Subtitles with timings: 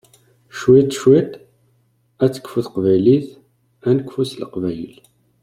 [0.57, 1.31] Cwiṭ cwiṭ,
[2.23, 3.29] ad tekfu teqbaylit,
[3.89, 4.95] ad nekfu s leqbayel.